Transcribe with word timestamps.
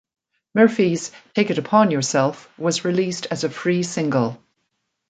Murphy's 0.55 1.11
"Take 1.35 1.51
It 1.51 1.59
Upon 1.59 1.91
Yourself" 1.91 2.49
was 2.57 2.83
released 2.83 3.27
as 3.29 3.43
a 3.43 3.51
free 3.51 3.83
single. 3.83 4.41